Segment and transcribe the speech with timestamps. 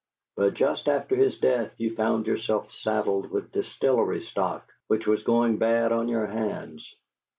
[0.35, 5.57] But just after his death you found yourself saddled with distillery stock, which was going
[5.57, 6.95] bad on your hands.